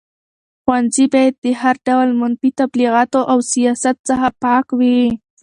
ښوونځي 0.63 1.05
باید 1.13 1.33
د 1.45 1.47
هر 1.61 1.75
ډول 1.87 2.09
منفي 2.21 2.49
تبلیغاتو 2.61 3.19
او 3.31 3.37
سیاست 3.53 3.95
څخه 4.09 4.27
پاک 4.43 4.65
وي. 4.79 5.01